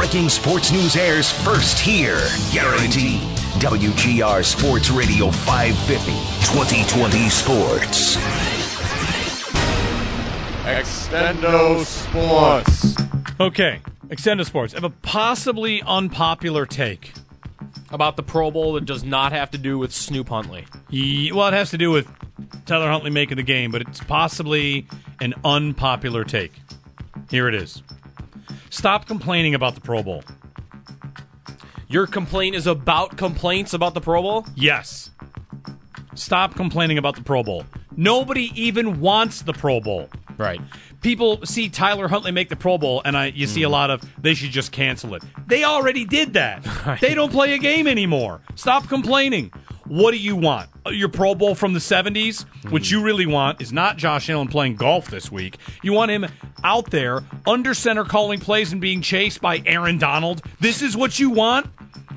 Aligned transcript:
Breaking 0.00 0.30
sports 0.30 0.72
news 0.72 0.96
airs 0.96 1.30
first 1.30 1.78
here. 1.78 2.26
Guaranteed. 2.54 3.20
WGR 3.60 4.42
Sports 4.42 4.88
Radio 4.88 5.30
550. 5.30 6.12
2020 6.56 7.28
Sports. 7.28 8.16
Extendo 10.64 11.84
Sports. 11.84 12.96
Okay, 13.38 13.80
Extendo 14.08 14.46
Sports. 14.46 14.72
I 14.72 14.78
have 14.78 14.84
a 14.84 14.90
possibly 15.02 15.82
unpopular 15.82 16.64
take. 16.64 17.12
About 17.90 18.16
the 18.16 18.22
Pro 18.22 18.50
Bowl 18.50 18.72
that 18.72 18.86
does 18.86 19.04
not 19.04 19.32
have 19.32 19.50
to 19.50 19.58
do 19.58 19.76
with 19.78 19.92
Snoop 19.92 20.30
Huntley. 20.30 20.64
Ye- 20.88 21.30
Well, 21.30 21.46
it 21.48 21.52
has 21.52 21.68
to 21.72 21.78
do 21.78 21.90
with 21.90 22.08
Tyler 22.64 22.88
Huntley 22.90 23.10
making 23.10 23.36
the 23.36 23.42
game, 23.42 23.70
but 23.70 23.82
it's 23.82 24.00
possibly 24.02 24.86
an 25.20 25.34
unpopular 25.44 26.24
take. 26.24 26.52
Here 27.30 27.48
it 27.48 27.54
is. 27.54 27.82
Stop 28.70 29.06
complaining 29.06 29.54
about 29.54 29.74
the 29.74 29.80
Pro 29.80 30.02
Bowl. 30.02 30.22
Your 31.88 32.06
complaint 32.06 32.54
is 32.54 32.68
about 32.68 33.16
complaints 33.16 33.74
about 33.74 33.94
the 33.94 34.00
Pro 34.00 34.22
Bowl? 34.22 34.46
Yes. 34.54 35.10
Stop 36.14 36.54
complaining 36.54 36.96
about 36.96 37.16
the 37.16 37.22
Pro 37.22 37.42
Bowl. 37.42 37.64
Nobody 37.96 38.52
even 38.54 39.00
wants 39.00 39.42
the 39.42 39.52
Pro 39.52 39.80
Bowl. 39.80 40.08
Right. 40.38 40.60
People 41.00 41.44
see 41.44 41.68
Tyler 41.68 42.06
Huntley 42.06 42.30
make 42.30 42.48
the 42.48 42.56
Pro 42.56 42.78
Bowl, 42.78 43.02
and 43.04 43.16
I 43.16 43.26
you 43.26 43.46
see 43.48 43.62
a 43.62 43.66
mm-hmm. 43.66 43.72
lot 43.72 43.90
of 43.90 44.02
they 44.22 44.34
should 44.34 44.50
just 44.50 44.70
cancel 44.70 45.14
it. 45.14 45.22
They 45.46 45.64
already 45.64 46.04
did 46.04 46.34
that. 46.34 46.64
They 47.00 47.14
don't 47.14 47.32
play 47.32 47.54
a 47.54 47.58
game 47.58 47.86
anymore. 47.86 48.40
Stop 48.54 48.88
complaining. 48.88 49.52
What 49.90 50.12
do 50.12 50.18
you 50.18 50.36
want? 50.36 50.70
Uh, 50.86 50.90
Your 50.90 51.08
Pro 51.08 51.34
Bowl 51.34 51.56
from 51.56 51.72
the 51.72 51.80
70s? 51.80 52.44
What 52.70 52.88
you 52.92 53.02
really 53.02 53.26
want 53.26 53.60
is 53.60 53.72
not 53.72 53.96
Josh 53.96 54.30
Allen 54.30 54.46
playing 54.46 54.76
golf 54.76 55.10
this 55.10 55.32
week. 55.32 55.56
You 55.82 55.92
want 55.92 56.12
him 56.12 56.26
out 56.62 56.92
there, 56.92 57.24
under 57.44 57.74
center, 57.74 58.04
calling 58.04 58.38
plays 58.38 58.70
and 58.70 58.80
being 58.80 59.02
chased 59.02 59.40
by 59.40 59.60
Aaron 59.66 59.98
Donald. 59.98 60.42
This 60.60 60.80
is 60.80 60.96
what 60.96 61.18
you 61.18 61.30
want? 61.30 61.66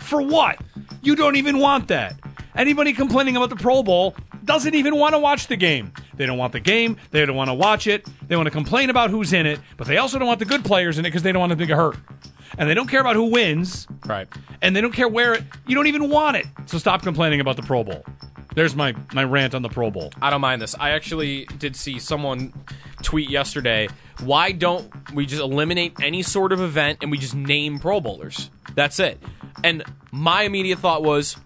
For 0.00 0.22
what? 0.22 0.60
You 1.02 1.16
don't 1.16 1.34
even 1.34 1.58
want 1.58 1.88
that. 1.88 2.14
Anybody 2.54 2.92
complaining 2.92 3.36
about 3.36 3.50
the 3.50 3.56
Pro 3.56 3.82
Bowl 3.82 4.14
doesn't 4.44 4.76
even 4.76 4.94
want 4.94 5.14
to 5.14 5.18
watch 5.18 5.48
the 5.48 5.56
game. 5.56 5.92
They 6.14 6.24
don't 6.24 6.38
want 6.38 6.52
the 6.52 6.60
game. 6.60 6.96
They 7.10 7.26
don't 7.26 7.34
want 7.34 7.50
to 7.50 7.54
watch 7.54 7.88
it. 7.88 8.06
They 8.28 8.36
want 8.36 8.46
to 8.46 8.52
complain 8.52 8.90
about 8.90 9.10
who's 9.10 9.32
in 9.32 9.44
it, 9.44 9.58
but 9.76 9.88
they 9.88 9.96
also 9.96 10.20
don't 10.20 10.28
want 10.28 10.38
the 10.38 10.44
good 10.44 10.64
players 10.64 10.98
in 10.98 11.04
it 11.04 11.08
because 11.08 11.24
they 11.24 11.32
don't 11.32 11.40
want 11.40 11.50
them 11.50 11.58
to 11.58 11.66
get 11.66 11.76
hurt. 11.76 11.96
And 12.58 12.68
they 12.68 12.74
don't 12.74 12.88
care 12.88 13.00
about 13.00 13.16
who 13.16 13.24
wins. 13.24 13.86
Right. 14.06 14.28
And 14.62 14.74
they 14.74 14.80
don't 14.80 14.92
care 14.92 15.08
where 15.08 15.34
it. 15.34 15.44
You 15.66 15.74
don't 15.74 15.86
even 15.86 16.08
want 16.08 16.36
it. 16.36 16.46
So 16.66 16.78
stop 16.78 17.02
complaining 17.02 17.40
about 17.40 17.56
the 17.56 17.62
Pro 17.62 17.84
Bowl. 17.84 18.04
There's 18.54 18.74
my 18.74 18.94
my 19.12 19.22
rant 19.22 19.54
on 19.54 19.62
the 19.62 19.68
Pro 19.68 19.90
Bowl. 19.90 20.10
I 20.22 20.30
don't 20.30 20.40
mind 20.40 20.62
this. 20.62 20.74
I 20.78 20.90
actually 20.90 21.44
did 21.58 21.76
see 21.76 21.98
someone 21.98 22.54
tweet 23.02 23.28
yesterday. 23.28 23.88
Why 24.20 24.52
don't 24.52 24.90
we 25.12 25.26
just 25.26 25.42
eliminate 25.42 25.94
any 26.02 26.22
sort 26.22 26.52
of 26.52 26.60
event 26.60 27.00
and 27.02 27.10
we 27.10 27.18
just 27.18 27.34
name 27.34 27.78
Pro 27.78 28.00
Bowlers? 28.00 28.50
That's 28.74 28.98
it. 28.98 29.22
And 29.62 29.84
my 30.10 30.42
immediate 30.42 30.78
thought 30.78 31.02
was, 31.02 31.36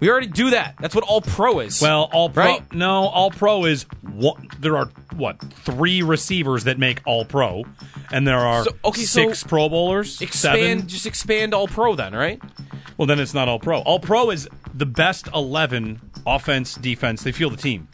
we 0.00 0.10
already 0.10 0.26
do 0.26 0.50
that. 0.50 0.74
That's 0.78 0.94
what 0.94 1.04
All 1.04 1.22
Pro 1.22 1.60
is. 1.60 1.80
Well, 1.80 2.10
all 2.12 2.28
pro. 2.28 2.44
Right? 2.44 2.74
No, 2.74 3.06
all 3.06 3.30
pro 3.30 3.64
is 3.64 3.84
one. 4.02 4.48
There 4.60 4.76
are 4.76 4.90
what 5.16 5.40
three 5.52 6.02
receivers 6.02 6.64
that 6.64 6.78
make 6.78 7.00
all 7.06 7.24
pro, 7.24 7.64
and 8.12 8.26
there 8.26 8.38
are 8.38 8.64
So- 8.64 8.70
okay, 8.84 9.02
so 9.02 9.28
six 9.28 9.42
Pro 9.44 9.68
Bowlers. 9.68 10.20
expand, 10.20 10.58
seven. 10.80 10.88
just 10.88 11.06
expand 11.06 11.54
All 11.54 11.68
Pro 11.68 11.94
then, 11.94 12.14
right? 12.14 12.40
Well, 12.96 13.06
then 13.06 13.18
it's 13.18 13.34
not 13.34 13.48
all 13.48 13.58
pro. 13.58 13.80
All 13.80 13.98
pro 13.98 14.30
is 14.30 14.48
the 14.72 14.86
best 14.86 15.28
eleven 15.34 16.00
offense, 16.26 16.74
defense. 16.76 17.22
They 17.24 17.32
feel 17.32 17.50
the 17.50 17.56
team. 17.56 17.88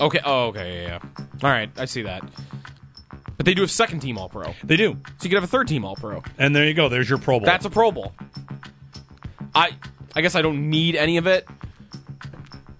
Okay. 0.00 0.20
Oh, 0.24 0.46
okay. 0.48 0.82
Yeah, 0.84 0.88
yeah. 1.18 1.24
All 1.42 1.50
right. 1.50 1.70
I 1.76 1.86
see 1.86 2.02
that. 2.02 2.22
But 3.36 3.46
they 3.46 3.54
do 3.54 3.62
have 3.62 3.70
second 3.70 4.00
team 4.00 4.16
All 4.18 4.28
Pro, 4.28 4.54
They 4.64 4.76
do, 4.76 4.96
So 5.18 5.24
you 5.24 5.30
could 5.30 5.36
have 5.36 5.44
a 5.44 5.48
third 5.48 5.66
team 5.68 5.84
All 5.84 5.96
Pro. 5.96 6.22
and 6.38 6.54
there 6.54 6.66
you 6.66 6.74
go. 6.74 6.88
There's 6.88 7.08
your 7.08 7.18
Pro 7.18 7.38
Bowl. 7.40 7.46
That's 7.46 7.64
a 7.64 7.70
Pro 7.70 7.90
Bowl. 7.92 8.12
I 9.54 9.70
I 10.14 10.20
guess 10.20 10.34
I 10.34 10.42
don't 10.42 10.70
need 10.70 10.94
any 10.96 11.16
of 11.16 11.26
it. 11.26 11.46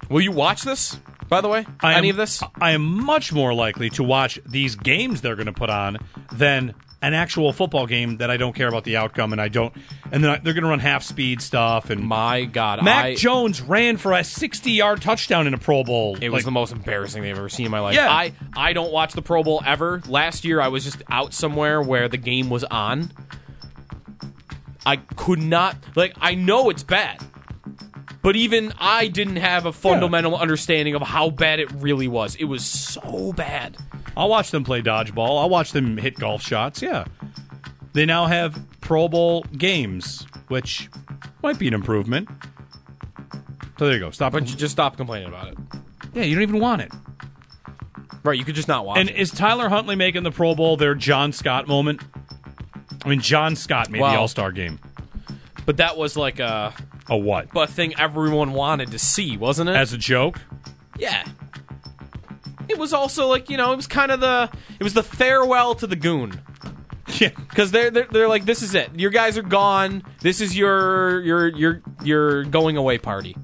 Will 0.08 0.20
you 0.20 0.32
watch 0.32 0.62
this? 0.62 0.98
By 1.28 1.40
the 1.40 1.48
way, 1.48 1.66
I 1.80 1.94
any 1.94 2.08
am- 2.08 2.12
of 2.14 2.16
this? 2.16 2.42
I 2.60 2.72
am 2.72 2.82
much 3.04 3.32
more 3.32 3.52
likely 3.54 3.90
to 3.90 4.02
watch 4.02 4.38
these 4.46 4.76
games 4.76 5.20
they're 5.20 5.36
going 5.36 5.46
to 5.46 5.52
put 5.52 5.70
on 5.70 5.98
than 6.32 6.74
an 7.00 7.14
actual 7.14 7.52
football 7.52 7.86
game 7.86 8.16
that 8.16 8.28
I 8.28 8.36
don't 8.38 8.54
care 8.56 8.66
about 8.66 8.82
the 8.82 8.96
outcome, 8.96 9.30
and 9.32 9.40
I 9.40 9.46
don't. 9.48 9.72
And 10.10 10.24
then 10.24 10.40
they're 10.42 10.52
going 10.54 10.64
to 10.64 10.70
run 10.70 10.80
half 10.80 11.04
speed 11.04 11.40
stuff 11.40 11.90
and. 11.90 12.00
My 12.02 12.44
God, 12.44 12.82
Mac 12.82 13.04
I, 13.04 13.14
Jones 13.14 13.60
ran 13.60 13.98
for 13.98 14.12
a 14.14 14.24
60 14.24 14.72
yard 14.72 15.00
touchdown 15.00 15.46
in 15.46 15.54
a 15.54 15.58
Pro 15.58 15.84
Bowl. 15.84 16.16
It 16.20 16.30
was 16.30 16.38
Like, 16.40 16.44
the 16.46 16.50
most 16.50 16.72
embarrassing 16.72 17.22
thing 17.22 17.30
I've 17.30 17.38
ever 17.38 17.48
seen 17.48 17.66
in 17.66 17.70
my 17.72 17.78
life. 17.80 17.94
Yeah. 17.94 18.10
I, 18.10 18.32
I 18.56 18.72
don't 18.72 18.90
watch 18.90 19.12
the 19.12 19.22
Pro 19.22 19.44
Bowl 19.44 19.62
ever. 19.64 20.02
Last 20.08 20.44
year, 20.44 20.60
I 20.60 20.68
was 20.68 20.82
just 20.82 21.02
out 21.08 21.32
somewhere 21.34 21.80
where 21.80 22.08
the 22.08 22.16
game 22.16 22.50
was 22.50 22.64
on. 22.64 23.12
I 24.84 24.96
could 24.96 25.40
not, 25.42 25.76
like, 25.94 26.14
I 26.20 26.34
know 26.34 26.70
it's 26.70 26.82
bad, 26.82 27.22
but 28.22 28.36
even 28.36 28.72
I 28.78 29.08
didn't 29.08 29.36
have 29.36 29.66
a 29.66 29.72
fundamental 29.72 30.36
understanding 30.36 30.94
of 30.94 31.02
how 31.02 31.30
bad 31.30 31.60
it 31.60 31.70
really 31.72 32.08
was. 32.08 32.34
It 32.36 32.44
was 32.44 32.64
so 32.64 33.32
bad. 33.32 33.76
I'll 34.16 34.28
watch 34.28 34.50
them 34.50 34.64
play 34.64 34.82
dodgeball. 34.82 35.40
I'll 35.40 35.48
watch 35.50 35.72
them 35.72 35.96
hit 35.96 36.16
golf 36.16 36.42
shots. 36.42 36.82
Yeah. 36.82 37.04
They 37.92 38.04
now 38.06 38.26
have 38.26 38.58
Pro 38.80 39.08
Bowl 39.08 39.42
games, 39.56 40.26
which 40.48 40.88
might 41.42 41.58
be 41.58 41.68
an 41.68 41.74
improvement. 41.74 42.28
So 43.78 43.84
there 43.86 43.94
you 43.94 44.00
go. 44.00 44.10
Stop. 44.10 44.32
But 44.32 44.48
you 44.50 44.56
just 44.56 44.72
stop 44.72 44.96
complaining 44.96 45.28
about 45.28 45.48
it. 45.48 45.58
yeah, 46.14 46.24
you 46.24 46.34
don't 46.34 46.42
even 46.42 46.60
want 46.60 46.82
it. 46.82 46.92
Right, 48.24 48.36
you 48.36 48.44
could 48.44 48.56
just 48.56 48.68
not 48.68 48.84
watch 48.84 48.98
And 48.98 49.08
it. 49.08 49.16
is 49.16 49.30
Tyler 49.30 49.68
Huntley 49.68 49.94
making 49.94 50.24
the 50.24 50.32
Pro 50.32 50.54
Bowl 50.54 50.76
their 50.76 50.94
John 50.96 51.32
Scott 51.32 51.68
moment? 51.68 52.02
I 53.04 53.08
mean, 53.08 53.20
John 53.20 53.54
Scott 53.54 53.90
made 53.90 54.00
the 54.02 54.06
All 54.06 54.26
Star 54.28 54.50
game. 54.50 54.80
But 55.64 55.76
that 55.76 55.96
was 55.96 56.16
like 56.16 56.40
a, 56.40 56.74
A 57.10 57.16
what? 57.16 57.48
a 57.56 57.66
thing 57.66 57.94
everyone 57.98 58.52
wanted 58.52 58.90
to 58.90 58.98
see, 58.98 59.36
wasn't 59.36 59.70
it? 59.70 59.76
As 59.76 59.92
a 59.92 59.98
joke? 59.98 60.40
Yeah. 60.98 61.24
It 62.68 62.76
was 62.78 62.92
also 62.92 63.26
like 63.28 63.48
you 63.48 63.56
know 63.56 63.72
it 63.72 63.76
was 63.76 63.86
kind 63.86 64.10
of 64.12 64.20
the 64.20 64.50
it 64.78 64.84
was 64.84 64.92
the 64.94 65.02
farewell 65.02 65.74
to 65.76 65.86
the 65.86 65.96
goon 65.96 66.40
Yeah. 67.18 67.30
because 67.48 67.70
they're, 67.70 67.90
they're 67.90 68.06
they're 68.10 68.28
like 68.28 68.44
this 68.44 68.62
is 68.62 68.74
it 68.74 68.90
your 68.94 69.10
guys 69.10 69.38
are 69.38 69.42
gone 69.42 70.02
this 70.20 70.42
is 70.42 70.54
your 70.56 71.20
your 71.22 71.48
your 71.48 71.82
your 72.04 72.44
going 72.44 72.76
away 72.76 72.98
party 72.98 73.34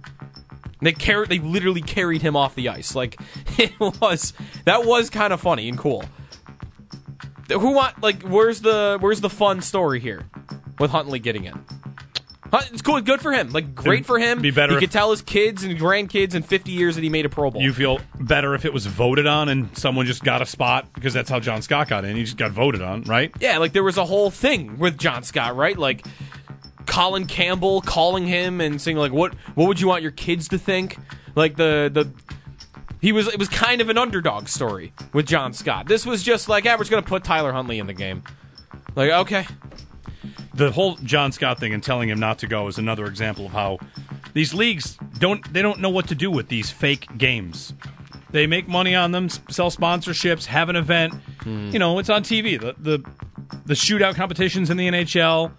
they 0.83 0.93
carried 0.93 1.31
they 1.31 1.39
literally 1.39 1.81
carried 1.81 2.21
him 2.21 2.37
off 2.37 2.55
the 2.55 2.69
ice 2.69 2.95
like 2.95 3.19
it 3.59 3.73
was 3.81 4.35
that 4.67 4.85
was 4.85 5.09
kind 5.09 5.33
of 5.33 5.41
funny 5.41 5.71
and 5.71 5.79
cool 5.79 6.05
who 7.49 7.73
want 7.73 8.03
like 8.03 8.23
where's 8.25 8.61
the 8.61 8.99
where's 9.01 9.23
the 9.23 9.31
fun 9.31 9.63
story 9.63 10.01
here 10.01 10.27
with 10.79 10.91
Huntley 10.91 11.19
getting 11.19 11.45
in 11.45 11.65
it's 12.59 12.83
cool 12.83 13.01
good 13.01 13.21
for 13.21 13.33
him 13.33 13.51
like 13.51 13.75
great 13.75 13.99
It'd 13.99 14.07
for 14.07 14.19
him 14.19 14.41
be 14.41 14.51
better 14.51 14.75
he 14.75 14.81
could 14.81 14.91
tell 14.91 15.11
his 15.11 15.23
kids 15.23 15.65
and 15.65 15.79
grandkids 15.79 16.35
in 16.35 16.43
50 16.43 16.73
years 16.73 16.95
that 16.97 17.03
he 17.03 17.09
made 17.09 17.27
a 17.27 17.29
Pro 17.29 17.51
Bowl 17.51 17.63
You 17.63 17.73
feel 17.73 18.01
better 18.21 18.55
if 18.55 18.65
it 18.65 18.73
was 18.73 18.87
voted 18.87 19.27
on 19.27 19.49
and 19.49 19.77
someone 19.77 20.07
just 20.07 20.25
got 20.25 20.43
a 20.43 20.47
spot 20.47 20.93
because 20.95 21.15
that's 21.15 21.31
how 21.31 21.41
John 21.41 21.63
Scott 21.63 21.89
got 21.89 22.05
in. 22.05 22.17
He 22.17 22.25
just 22.25 22.37
got 22.37 22.51
voted 22.51 22.83
on, 22.83 23.03
right? 23.03 23.33
Yeah, 23.41 23.59
like 23.59 23.73
there 23.73 23.83
was 23.83 23.99
a 23.99 24.05
whole 24.05 24.31
thing 24.31 24.79
with 24.79 24.99
John 24.99 25.23
Scott, 25.23 25.57
right? 25.57 25.77
Like 25.77 26.07
Colin 26.87 27.27
Campbell 27.27 27.81
calling 27.81 28.27
him 28.27 28.61
and 28.61 28.81
saying 28.81 28.97
like, 28.97 29.13
"What 29.13 29.35
what 29.55 29.69
would 29.69 29.81
you 29.81 29.89
want 29.89 30.03
your 30.03 30.13
kids 30.13 30.49
to 30.49 30.59
think?" 30.59 30.99
Like 31.35 31.57
the 31.57 31.91
the 31.93 32.11
he 33.01 33.13
was 33.13 33.29
it 33.29 33.39
was 33.39 33.49
kind 33.49 33.81
of 33.81 33.89
an 33.89 33.99
underdog 33.99 34.49
story 34.49 34.93
with 35.13 35.27
John 35.27 35.53
Scott. 35.53 35.87
This 35.87 36.07
was 36.07 36.23
just 36.23 36.49
like, 36.49 36.65
"Yeah, 36.65 36.75
we're 36.75 36.81
just 36.81 36.91
gonna 36.91 37.03
put 37.03 37.25
Tyler 37.25 37.53
Huntley 37.53 37.79
in 37.79 37.87
the 37.87 37.95
game." 37.95 38.23
Like, 38.97 39.11
okay, 39.11 39.47
the 40.55 40.71
whole 40.71 40.97
John 40.97 41.33
Scott 41.33 41.59
thing 41.61 41.75
and 41.75 41.83
telling 41.83 42.09
him 42.09 42.19
not 42.21 42.39
to 42.41 42.47
go 42.47 42.67
is 42.69 42.79
another 42.79 43.07
example 43.07 43.47
of 43.47 43.53
how 43.53 43.79
these 44.33 44.55
leagues 44.55 44.97
don't 45.19 45.53
they 45.53 45.63
don't 45.63 45.81
know 45.81 45.91
what 45.91 46.09
to 46.09 46.15
do 46.15 46.31
with 46.31 46.49
these 46.49 46.71
fake 46.71 47.07
games. 47.19 47.73
They 48.31 48.47
make 48.49 48.67
money 48.67 48.95
on 48.97 49.13
them, 49.13 49.29
sell 49.29 49.71
sponsorships, 49.71 50.47
have 50.47 50.69
an 50.69 50.75
event. 50.77 51.15
Hmm. 51.43 51.71
You 51.71 51.79
know, 51.79 51.99
it's 51.99 52.11
on 52.11 52.23
TV. 52.23 52.61
The 52.61 52.75
the 52.79 53.05
the 53.67 53.75
shootout 53.75 54.15
competitions 54.17 54.71
in 54.71 54.77
the 54.77 54.89
NHL. 54.89 55.53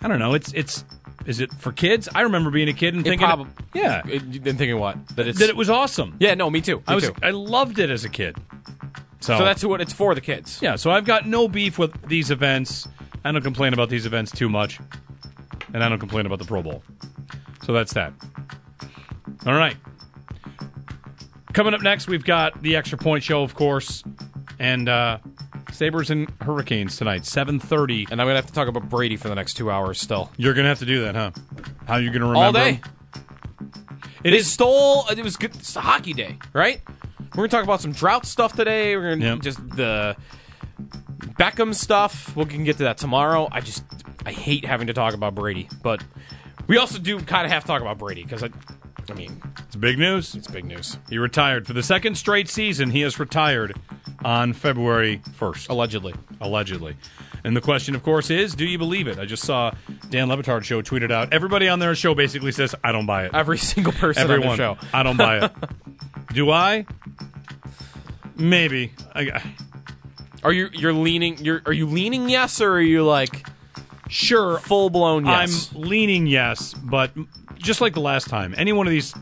I 0.00 0.08
don't 0.08 0.18
know. 0.18 0.34
It's 0.34 0.52
it's 0.52 0.84
is 1.24 1.40
it 1.40 1.52
for 1.54 1.72
kids? 1.72 2.08
I 2.14 2.20
remember 2.22 2.50
being 2.50 2.68
a 2.68 2.72
kid 2.72 2.94
and 2.94 3.04
It 3.06 3.10
thinking, 3.10 3.26
prob- 3.26 3.48
yeah, 3.74 4.02
uh, 4.04 4.08
You've 4.08 4.44
been 4.44 4.56
thinking 4.56 4.78
what 4.78 4.96
that 5.16 5.24
that 5.34 5.48
it 5.48 5.56
was 5.56 5.70
awesome. 5.70 6.16
yeah, 6.20 6.34
no, 6.34 6.50
me 6.50 6.60
too. 6.60 6.76
Me 6.76 6.82
I 6.88 6.94
was 6.94 7.04
too. 7.04 7.14
I 7.22 7.30
loved 7.30 7.78
it 7.78 7.90
as 7.90 8.04
a 8.04 8.08
kid. 8.08 8.36
So, 9.20 9.38
So 9.38 9.44
that's 9.44 9.64
what 9.64 9.80
it's 9.80 9.92
for 9.92 10.14
the 10.14 10.20
kids. 10.20 10.60
yeah. 10.62 10.76
So 10.76 10.90
I've 10.90 11.04
got 11.04 11.26
no 11.26 11.48
beef 11.48 11.78
with 11.78 11.90
these 12.06 12.30
events. 12.30 12.86
I 13.26 13.32
don't 13.32 13.42
complain 13.42 13.72
about 13.72 13.88
these 13.90 14.06
events 14.06 14.30
too 14.30 14.48
much, 14.48 14.78
and 15.74 15.82
I 15.82 15.88
don't 15.88 15.98
complain 15.98 16.26
about 16.26 16.38
the 16.38 16.44
Pro 16.44 16.62
Bowl. 16.62 16.82
So 17.64 17.72
that's 17.72 17.92
that. 17.94 18.12
All 19.46 19.54
right. 19.54 19.76
Coming 21.52 21.74
up 21.74 21.82
next, 21.82 22.06
we've 22.06 22.24
got 22.24 22.62
the 22.62 22.76
extra 22.76 22.96
point 22.98 23.24
show, 23.24 23.42
of 23.42 23.54
course, 23.54 24.04
and 24.60 24.88
uh, 24.88 25.18
Sabres 25.72 26.10
and 26.10 26.30
Hurricanes 26.40 26.96
tonight, 26.96 27.24
seven 27.24 27.58
thirty. 27.58 28.06
And 28.10 28.20
I'm 28.20 28.26
gonna 28.26 28.36
have 28.36 28.46
to 28.46 28.52
talk 28.52 28.68
about 28.68 28.88
Brady 28.88 29.16
for 29.16 29.28
the 29.28 29.34
next 29.34 29.54
two 29.54 29.70
hours 29.70 30.00
still. 30.00 30.30
You're 30.36 30.54
gonna 30.54 30.68
have 30.68 30.78
to 30.80 30.86
do 30.86 31.02
that, 31.02 31.14
huh? 31.16 31.30
How 31.88 31.94
are 31.94 32.00
you 32.00 32.10
gonna 32.10 32.26
remember 32.26 32.46
All 32.46 32.52
day. 32.52 32.74
him? 32.74 32.82
It 34.22 34.34
is 34.34 34.46
stole. 34.50 35.06
It 35.08 35.22
was 35.24 35.36
good. 35.36 35.54
It's 35.56 35.74
a 35.74 35.80
hockey 35.80 36.12
day, 36.12 36.38
right? 36.52 36.80
We're 37.34 37.48
gonna 37.48 37.48
talk 37.48 37.64
about 37.64 37.80
some 37.80 37.92
drought 37.92 38.26
stuff 38.26 38.54
today. 38.54 38.96
We're 38.96 39.14
gonna 39.16 39.24
Yep. 39.34 39.40
just 39.40 39.68
the 39.70 40.16
Beckham 41.38 41.74
stuff. 41.74 42.34
We 42.36 42.44
can 42.46 42.64
get 42.64 42.78
to 42.78 42.84
that 42.84 42.98
tomorrow. 42.98 43.48
I 43.50 43.60
just 43.60 43.84
I 44.24 44.32
hate 44.32 44.64
having 44.64 44.86
to 44.88 44.92
talk 44.94 45.14
about 45.14 45.34
Brady, 45.34 45.68
but 45.82 46.02
we 46.66 46.78
also 46.78 46.98
do 46.98 47.20
kind 47.20 47.44
of 47.46 47.52
have 47.52 47.62
to 47.64 47.66
talk 47.68 47.80
about 47.82 47.98
Brady 47.98 48.22
because 48.22 48.42
I, 48.42 48.50
I 49.10 49.14
mean, 49.14 49.40
It's 49.66 49.76
big 49.76 49.98
news. 49.98 50.34
it's 50.34 50.48
big 50.48 50.64
news. 50.64 50.98
He 51.08 51.18
retired 51.18 51.66
for 51.66 51.72
the 51.72 51.82
second 51.82 52.16
straight 52.16 52.48
season. 52.48 52.90
He 52.90 53.02
has 53.02 53.18
retired 53.18 53.74
on 54.24 54.52
February 54.52 55.20
first. 55.34 55.68
Allegedly, 55.68 56.14
allegedly. 56.40 56.96
And 57.44 57.56
the 57.56 57.60
question, 57.60 57.94
of 57.94 58.02
course, 58.02 58.30
is: 58.30 58.54
Do 58.56 58.64
you 58.64 58.78
believe 58.78 59.06
it? 59.06 59.18
I 59.20 59.24
just 59.24 59.44
saw 59.44 59.70
Dan 60.10 60.28
Le 60.28 60.36
Batard 60.36 60.64
show 60.64 60.82
tweeted 60.82 61.12
out. 61.12 61.32
Everybody 61.32 61.68
on 61.68 61.78
their 61.78 61.94
show 61.94 62.14
basically 62.14 62.50
says, 62.50 62.74
"I 62.82 62.90
don't 62.90 63.06
buy 63.06 63.26
it." 63.26 63.34
every 63.34 63.58
single 63.58 63.92
person 63.92 64.22
Everyone, 64.24 64.48
on 64.48 64.56
the 64.56 64.74
show. 64.82 64.88
I 64.92 65.02
don't 65.04 65.16
buy 65.16 65.44
it. 65.44 65.52
Do 66.32 66.50
I? 66.50 66.86
Maybe. 68.36 68.92
I, 69.14 69.42
Are 70.42 70.52
you 70.52 70.68
you're 70.72 70.92
leaning? 70.92 71.38
You're 71.38 71.62
are 71.66 71.72
you 71.72 71.86
leaning 71.86 72.28
yes 72.28 72.60
or 72.60 72.72
are 72.74 72.80
you 72.80 73.04
like 73.04 73.46
sure, 74.08 74.58
full 74.58 74.90
blown 74.90 75.26
yes? 75.26 75.70
I'm 75.74 75.80
leaning 75.82 76.26
yes, 76.26 76.74
but 76.74 77.10
just 77.56 77.80
like 77.80 77.94
the 77.94 78.00
last 78.00 78.28
time, 78.28 78.54
any 78.56 78.72
one 78.72 78.86
of 78.86 78.90
these 78.92 79.14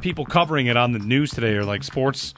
people 0.00 0.24
covering 0.24 0.66
it 0.66 0.76
on 0.76 0.92
the 0.92 0.98
news 0.98 1.30
today 1.30 1.54
are 1.54 1.64
like 1.64 1.82
sports 1.82 2.34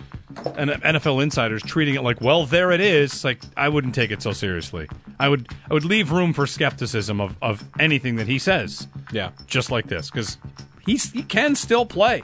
and 0.57 0.71
NFL 0.71 1.23
insiders 1.23 1.63
treating 1.63 1.95
it 1.95 2.03
like, 2.03 2.21
well, 2.21 2.47
there 2.47 2.71
it 2.71 2.81
is. 2.81 3.25
Like 3.25 3.41
I 3.57 3.69
wouldn't 3.69 3.95
take 3.95 4.11
it 4.11 4.23
so 4.23 4.33
seriously. 4.33 4.89
I 5.19 5.29
would 5.29 5.49
I 5.69 5.75
would 5.75 5.85
leave 5.85 6.13
room 6.13 6.33
for 6.33 6.47
skepticism 6.47 7.21
of, 7.21 7.37
of 7.43 7.65
anything 7.79 8.17
that 8.17 8.29
he 8.29 8.39
says. 8.39 8.87
yeah. 9.13 9.31
Just 9.47 9.71
like 9.71 9.89
this, 9.89 10.11
because 10.11 10.39
he's 10.85 11.11
he 11.13 11.23
can 11.23 11.55
still 11.55 11.85
play. 11.87 12.23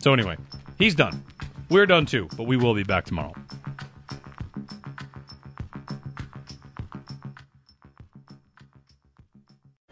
So 0.00 0.12
anyway, 0.12 0.36
he's 0.78 0.94
done. 0.94 1.22
We're 1.70 1.86
done 1.86 2.06
too, 2.06 2.28
but 2.36 2.44
we 2.44 2.56
will 2.56 2.74
be 2.74 2.82
back 2.82 3.04
tomorrow. 3.06 3.32